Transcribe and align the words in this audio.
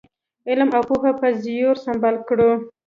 علم 0.49 0.69
او 0.77 0.83
پوهې 0.89 1.11
په 1.19 1.27
زېور 1.41 1.77
سمبال 1.85 2.15
کړو. 2.27 2.51